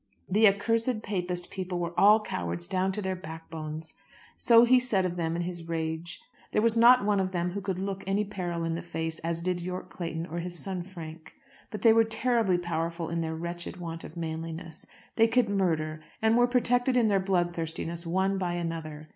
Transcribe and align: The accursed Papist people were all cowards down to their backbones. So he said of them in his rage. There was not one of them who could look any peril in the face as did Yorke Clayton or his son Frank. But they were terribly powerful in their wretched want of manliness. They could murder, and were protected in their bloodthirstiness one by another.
The 0.27 0.47
accursed 0.47 1.03
Papist 1.03 1.51
people 1.51 1.77
were 1.77 1.93
all 1.95 2.19
cowards 2.21 2.65
down 2.67 2.91
to 2.93 3.03
their 3.03 3.15
backbones. 3.15 3.93
So 4.35 4.63
he 4.63 4.79
said 4.79 5.05
of 5.05 5.15
them 5.15 5.35
in 5.35 5.43
his 5.43 5.67
rage. 5.67 6.19
There 6.53 6.61
was 6.63 6.75
not 6.75 7.05
one 7.05 7.19
of 7.19 7.33
them 7.33 7.51
who 7.51 7.61
could 7.61 7.77
look 7.77 8.03
any 8.07 8.25
peril 8.25 8.63
in 8.63 8.73
the 8.73 8.81
face 8.81 9.19
as 9.19 9.43
did 9.43 9.61
Yorke 9.61 9.91
Clayton 9.91 10.25
or 10.25 10.39
his 10.39 10.57
son 10.57 10.81
Frank. 10.81 11.35
But 11.69 11.83
they 11.83 11.93
were 11.93 12.03
terribly 12.03 12.57
powerful 12.57 13.09
in 13.09 13.21
their 13.21 13.35
wretched 13.35 13.77
want 13.77 14.03
of 14.03 14.17
manliness. 14.17 14.87
They 15.17 15.27
could 15.27 15.49
murder, 15.49 16.01
and 16.19 16.35
were 16.35 16.47
protected 16.47 16.97
in 16.97 17.07
their 17.07 17.19
bloodthirstiness 17.19 18.07
one 18.07 18.39
by 18.39 18.53
another. 18.53 19.09